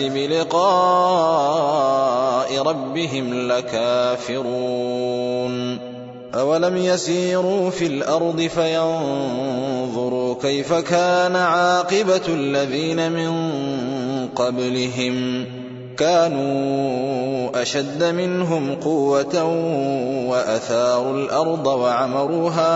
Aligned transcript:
بلقاء 0.00 1.44
ربهم 2.62 3.48
لكافرون 3.52 5.14
أولم 6.34 6.76
يسيروا 6.76 7.70
في 7.70 7.86
الأرض 7.86 8.40
فينظروا 8.40 10.34
كيف 10.42 10.72
كان 10.72 11.36
عاقبة 11.36 12.22
الذين 12.28 13.12
من 13.12 13.32
قبلهم 14.28 15.46
كانوا 15.96 17.62
أشد 17.62 18.04
منهم 18.04 18.74
قوة 18.74 19.44
وأثاروا 20.28 21.12
الأرض 21.12 21.66
وعمروها 21.66 22.70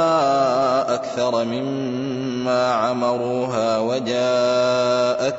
أكثر 0.95 1.45
مما 1.45 2.73
عمروها 2.73 3.79
وجاءتهم 3.79 5.39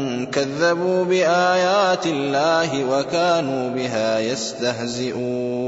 كذبوا 0.31 1.03
بآيات 1.03 2.05
الله 2.05 2.85
وكانوا 2.89 3.69
بها 3.69 4.19
يستهزئون. 4.19 5.61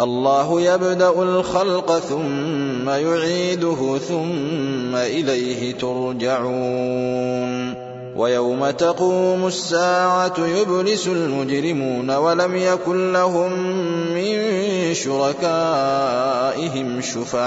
الله 0.00 0.60
يبدأ 0.60 1.22
الخلق 1.22 1.98
ثم 1.98 2.90
يعيده 2.90 3.98
ثم 4.08 4.96
إليه 4.96 5.74
ترجعون. 5.74 7.26
ويوم 8.16 8.70
تقوم 8.70 9.46
الساعة 9.46 10.34
يبلس 10.38 11.06
المجرمون 11.06 12.10
ولم 12.10 12.56
يكن 12.56 13.12
لهم 13.12 13.52
من 14.14 14.36
شركائهم 14.94 15.40
شفعاء. 17.00 17.46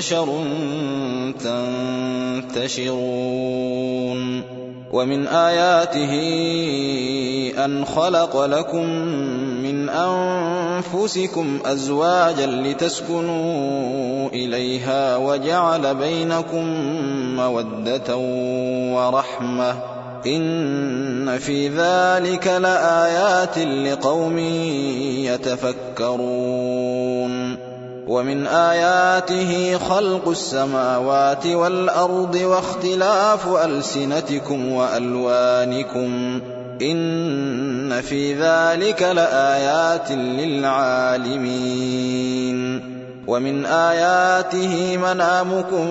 بشر 0.00 0.44
تنتشرون. 2.52 4.42
ومن 4.92 5.26
آياته 5.26 6.12
أن 7.64 7.84
خلق 7.84 8.44
لكم 8.44 8.84
من 9.62 9.88
أنفسكم 9.88 11.58
أزواجا 11.64 12.46
لتسكنوا 12.46 14.28
إليها 14.28 15.16
وجعل 15.16 15.94
بينكم 15.94 16.64
مودة 17.36 18.16
ورحمة. 18.96 19.76
إن 20.26 21.38
في 21.38 21.68
ذلك 21.68 22.46
لآيات 22.46 23.58
لقوم 23.58 24.38
يتفكرون. 25.28 27.39
ومن 28.10 28.46
آياته 28.46 29.78
خلق 29.78 30.28
السماوات 30.28 31.46
والأرض 31.46 32.34
واختلاف 32.34 33.48
ألسنتكم 33.48 34.72
وألوانكم 34.72 36.40
إن 36.82 38.00
في 38.00 38.34
ذلك 38.34 39.02
لآيات 39.02 40.10
للعالمين 40.12 41.50
ومن 43.26 43.66
آياته 43.66 44.96
منامكم 44.96 45.86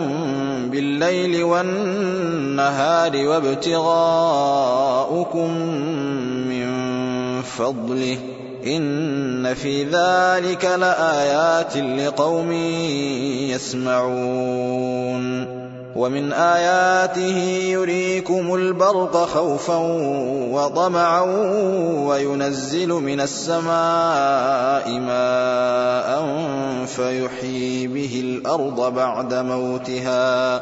بالليل 0.71 1.43
والنهار 1.43 3.27
وابتغاؤكم 3.27 3.89
من 6.49 6.71
فضله 7.41 8.17
إن 8.65 9.53
في 9.53 9.83
ذلك 9.83 10.65
لآيات 10.65 11.77
لقوم 11.77 12.51
يسمعون. 13.51 15.59
ومن 15.95 16.33
آياته 16.33 17.37
يريكم 17.67 18.55
البرق 18.55 19.17
خوفا 19.17 19.77
وطمعا 20.51 21.21
وينزل 22.07 22.89
من 22.89 23.21
السماء 23.21 24.99
ماء 24.99 26.25
فيحيي 26.85 27.87
به 27.87 28.21
الأرض 28.25 28.93
بعد 28.93 29.33
موتها. 29.33 30.61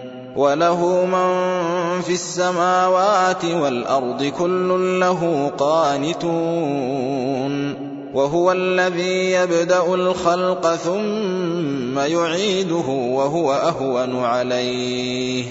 وله 0.35 1.05
من 1.05 2.01
في 2.01 2.13
السماوات 2.13 3.45
والأرض 3.45 4.23
كل 4.23 4.99
له 4.99 5.51
قانتون 5.57 7.01
وهو 8.13 8.51
الذي 8.51 9.31
يبدأ 9.31 9.93
الخلق 9.93 10.75
ثم 10.75 11.99
يعيده 11.99 12.87
وهو 12.87 13.53
أهون 13.53 14.23
عليه 14.23 15.45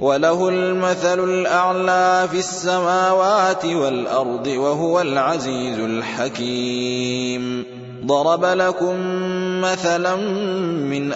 وله 0.00 0.48
المثل 0.48 1.24
الأعلى 1.24 2.28
في 2.30 2.38
السماوات 2.38 3.64
والأرض 3.64 4.46
وهو 4.46 5.00
العزيز 5.00 5.78
الحكيم 5.78 7.64
ضرب 8.06 8.44
لكم 8.44 8.94
مثلا 9.60 10.16
من 10.86 11.12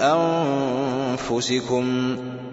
أنفسكم 1.17 2.17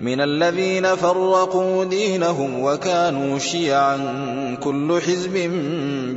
من 0.00 0.20
الذين 0.20 0.96
فرقوا 0.96 1.84
دينهم 1.84 2.62
وكانوا 2.62 3.38
شيعا 3.38 3.98
كل 4.62 5.00
حزب 5.00 5.50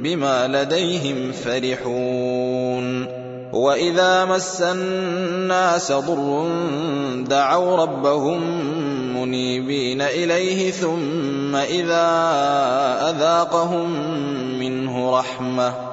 بما 0.03 0.47
لديهم 0.47 1.31
فرحون. 1.31 3.07
وإذا 3.53 4.25
مس 4.25 4.61
الناس 4.61 5.91
ضر 5.91 6.47
دعوا 7.27 7.77
ربهم 7.77 8.41
منيبين 9.21 10.01
إليه 10.01 10.71
ثم 10.71 11.55
إذا 11.55 12.07
أذاقهم 13.09 13.89
منه 14.59 15.19
رحمة. 15.19 15.92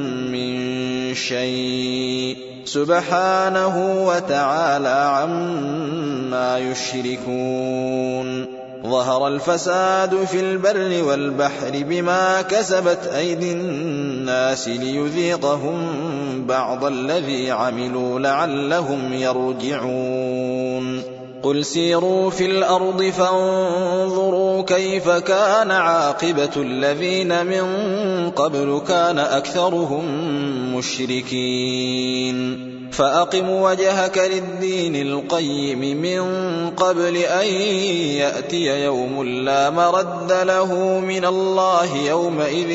شيء. 1.27 2.37
سبحانه 2.65 4.05
وتعالى 4.05 4.87
عما 4.87 6.57
يشركون. 6.59 8.45
ظهر 8.87 9.27
الفساد 9.27 10.25
في 10.25 10.39
البر 10.39 11.03
والبحر 11.03 11.71
بما 11.73 12.41
كسبت 12.41 13.11
أيدي 13.15 13.51
الناس 13.51 14.67
ليذيقهم 14.67 15.77
بعض 16.47 16.85
الذي 16.85 17.51
عملوا 17.51 18.19
لعلهم 18.19 19.13
يرجعون. 19.13 21.00
قل 21.43 21.65
سيروا 21.65 22.29
في 22.29 22.45
الأرض 22.45 23.03
فانظروا 23.03 24.61
كيف 24.61 25.09
كان 25.09 25.71
عاقبة 25.71 26.51
الذين 26.57 27.45
من 27.45 27.65
قبل 28.29 28.81
كان 28.87 29.19
أكثرهم 29.19 30.05
مشركين 30.75 32.71
فأقم 32.91 33.49
وجهك 33.49 34.17
للدين 34.17 34.95
القيم 34.95 35.79
من 36.01 36.21
قبل 36.69 37.17
أن 37.17 37.47
يأتي 38.17 38.83
يوم 38.83 39.23
لا 39.23 39.69
مرد 39.69 40.31
له 40.31 40.99
من 40.99 41.25
الله 41.25 41.97
يومئذ 41.97 42.69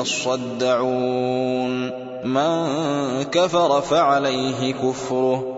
يصدعون 0.00 1.90
من 2.24 2.68
كفر 3.24 3.80
فعليه 3.80 4.72
كفره 4.72 5.57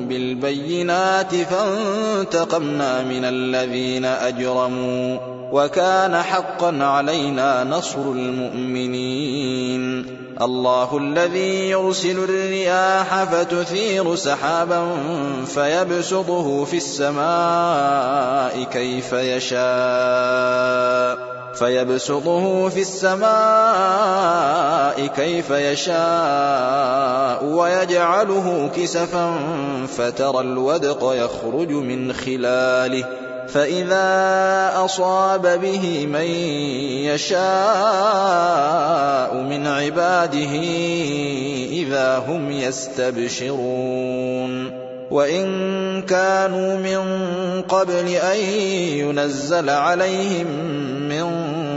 بالبينات 0.07 1.35
فانتقمنا 1.35 3.03
من 3.03 3.25
الذين 3.25 4.05
أجرموا 4.05 5.17
وكان 5.51 6.21
حقا 6.21 6.83
علينا 6.83 7.63
نصر 7.63 8.01
المؤمنين 8.01 9.41
الله 10.41 10.97
الذي 10.97 11.69
يرسل 11.69 12.23
الرياح 12.23 13.23
فتثير 13.23 14.15
سحابا 14.15 14.87
فيبسطه 15.45 16.63
في 16.63 16.77
السماء 16.77 18.63
كيف 18.63 19.13
يشاء 19.13 20.51
فيبسطه 21.61 22.69
في 22.69 22.81
السماء 22.81 23.31
كيف 25.07 25.49
يشاء 25.49 27.45
ويجعله 27.45 28.69
كسفا 28.75 29.33
فترى 29.97 30.39
الودق 30.39 31.13
يخرج 31.15 31.69
من 31.69 32.13
خلاله 32.13 33.05
فإذا 33.47 34.71
أصاب 34.75 35.61
به 35.61 36.05
من 36.05 36.25
يشاء 37.11 37.41
من 39.35 39.67
عباده 39.67 40.51
إذا 41.71 42.17
هم 42.27 42.51
يستبشرون 42.51 44.01
وإن 45.11 46.01
كانوا 46.01 46.77
من 46.77 47.01
قبل 47.61 48.07
أن 48.07 48.37
ينزل 48.99 49.69
عليهم 49.69 50.47
من 51.09 51.50